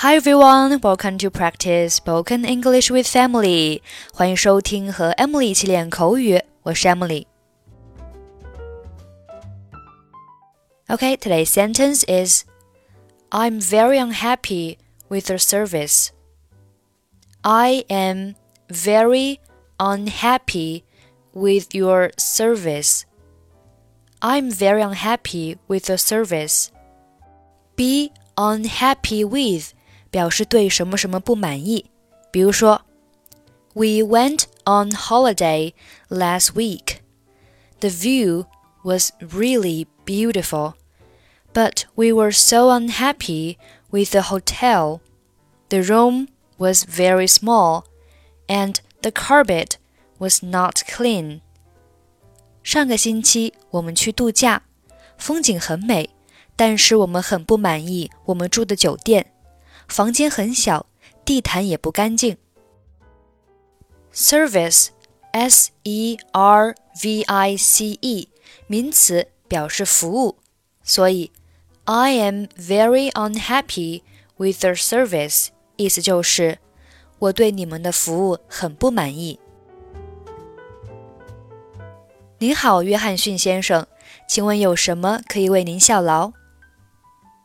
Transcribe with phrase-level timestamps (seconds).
[0.00, 3.80] Hi everyone, welcome to practice spoken English with Emily.
[4.12, 7.24] 欢迎收听和 Emily 一起练口语，我是 Emily。
[10.88, 12.44] Okay, today's sentence is
[13.30, 14.76] I'm very unhappy
[15.08, 16.10] with the service.
[17.40, 18.34] I am
[18.68, 19.38] very
[19.78, 20.82] unhappy
[21.32, 23.04] with your service.
[24.20, 26.66] I'm very unhappy with the service.
[27.76, 29.72] Be unhappy with
[30.15, 31.85] 表示对什么什么不满意。
[32.31, 32.81] 比如说，
[33.73, 35.73] We went on holiday
[36.09, 36.97] last week.
[37.79, 38.45] The view
[38.83, 40.73] was really beautiful,
[41.53, 43.57] but we were so unhappy
[43.89, 44.99] with the hotel.
[45.69, 47.85] The room was very small,
[48.47, 49.77] and the carpet
[50.19, 51.41] was not clean.
[52.61, 54.63] 上个星期我们去度假，
[55.17, 56.09] 风景很美，
[56.55, 59.33] 但是我们很不满意我们住的酒店。
[59.88, 60.86] 房间很小，
[61.24, 62.36] 地毯也不干净。
[64.12, 64.88] Service,
[65.32, 68.28] S E R V I C E，
[68.66, 70.38] 名词，表示服务。
[70.82, 71.30] 所以
[71.84, 74.02] ，I am very unhappy
[74.36, 76.58] with the service，意思就是
[77.18, 79.38] 我对你们的服务很不满意。
[82.38, 83.86] 您好，约翰逊先生，
[84.28, 86.32] 请问有什么可以为您效劳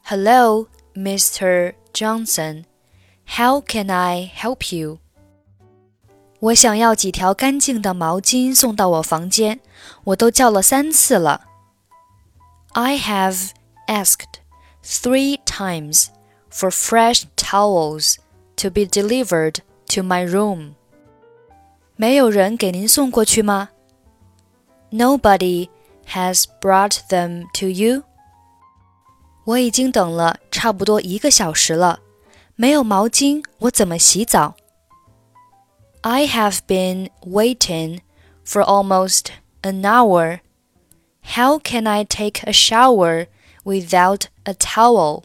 [0.03, 1.73] ？Hello, Mr.
[1.92, 2.64] Johnson.
[3.26, 4.98] How can I help you?
[6.38, 9.60] 我想要几条干净的毛巾送到我房间，
[10.04, 11.46] 我都叫了三次了。
[12.72, 13.50] I have
[13.88, 14.40] asked
[14.84, 16.08] three times
[16.50, 18.16] for fresh towels
[18.56, 19.56] to be delivered
[19.94, 20.74] to my room.
[21.96, 23.70] 没有人给您送过去吗？
[24.90, 25.70] Nobody
[26.12, 28.04] has brought them to you.
[29.50, 32.00] 我已经等了差不多一个小时了，
[32.54, 34.56] 没有毛巾，我怎么洗澡？
[36.00, 38.00] I have been waiting
[38.44, 39.26] for almost
[39.62, 40.40] an hour.
[41.34, 43.26] How can I take a shower
[43.64, 45.24] without a towel?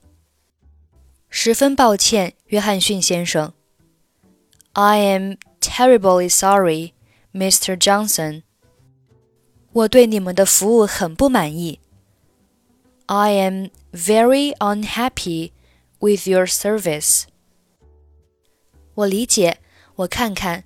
[1.30, 3.54] 十分抱歉，约翰逊先生。
[4.74, 6.94] I am terribly sorry,
[7.34, 7.78] Mr.
[7.78, 8.44] Johnson.
[9.74, 11.80] 我对你们的服务很不满意。
[13.08, 15.52] I am very unhappy
[16.00, 17.24] with your service.
[18.94, 19.60] 我理解，
[19.96, 20.64] 我看看，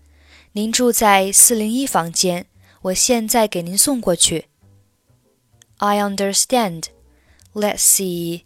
[0.54, 2.46] 您住在四零一房间，
[2.84, 4.46] 我现在给您送过去。
[5.78, 6.86] I understand.
[7.54, 8.44] Let's see.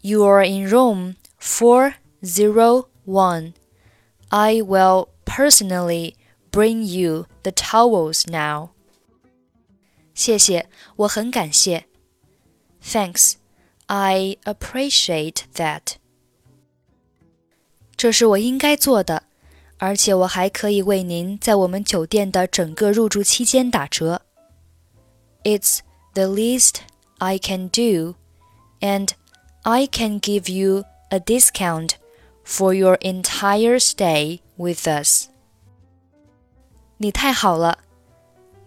[0.00, 3.54] You are in room 401.
[4.28, 6.14] I will personally
[6.50, 8.70] bring you the towels now.
[10.14, 11.86] 谢谢，我很感谢。
[12.82, 13.34] Thanks.
[13.86, 15.96] I appreciate that.
[17.96, 19.24] 这是我应该做的，
[19.78, 24.22] 而且我还可以为您在我们酒店的整个入住期间打折。
[25.42, 25.80] It's
[26.14, 26.76] the least
[27.18, 28.14] I can do,
[28.80, 29.10] and
[29.62, 31.92] I can give you a discount
[32.44, 35.28] for your entire stay with us.
[36.98, 37.78] 你太好了，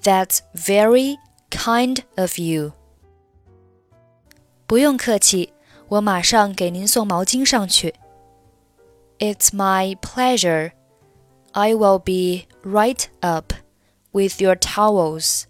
[0.01, 1.17] That's very
[1.49, 2.73] kind of you.
[4.65, 5.53] 不用客气，
[5.87, 7.93] 我马上给您送毛巾上去。
[9.19, 10.71] It's my pleasure.
[11.51, 13.53] I will be right up
[14.11, 15.43] with your towels.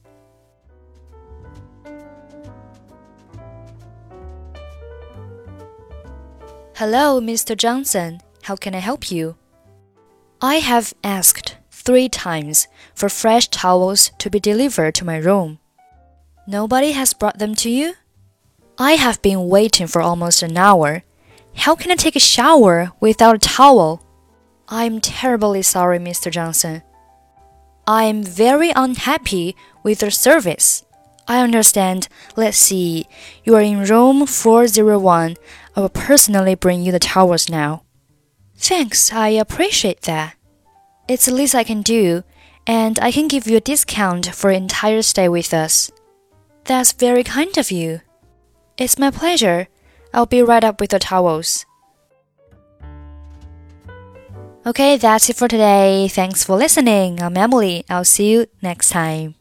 [6.76, 7.56] Hello, Mr.
[7.56, 8.22] Johnson.
[8.44, 9.36] How can I help you?
[10.40, 12.66] I have asked three times
[12.96, 15.60] for fresh towels to be delivered to my room.
[16.48, 17.94] Nobody has brought them to you?
[18.79, 21.03] I have been waiting for almost an hour.
[21.55, 24.07] How can I take a shower without a towel?
[24.69, 26.31] I'm terribly sorry, Mr.
[26.31, 26.83] Johnson.
[27.87, 30.85] I am very unhappy with your service.
[31.27, 32.09] I understand.
[32.37, 33.07] Let's see.
[33.45, 35.37] You are in room 401.
[35.75, 37.85] I will personally bring you the towels now.
[38.57, 40.35] Thanks, I appreciate that.
[41.09, 42.25] It's the least I can do,
[42.67, 45.91] and I can give you a discount for your entire stay with us.
[46.65, 48.01] That's very kind of you.
[48.79, 49.69] It's my pleasure.
[50.13, 51.65] I'll be right up with the towels.
[54.67, 56.09] Okay, that's it for today.
[56.09, 57.23] Thanks for listening.
[57.23, 57.85] I'm Emily.
[57.89, 59.37] I'll see you next time.